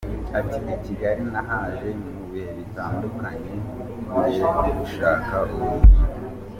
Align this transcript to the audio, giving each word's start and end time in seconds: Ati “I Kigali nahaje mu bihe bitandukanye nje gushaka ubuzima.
Ati 0.39 0.55
“I 0.75 0.77
Kigali 0.85 1.23
nahaje 1.33 1.89
mu 2.15 2.23
bihe 2.31 2.49
bitandukanye 2.57 3.53
nje 4.27 4.69
gushaka 4.79 5.35
ubuzima. 5.53 6.03